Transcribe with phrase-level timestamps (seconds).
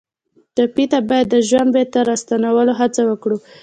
[0.55, 3.37] ټپي ته باید د ژوند بېرته راستنولو هڅه وکړو.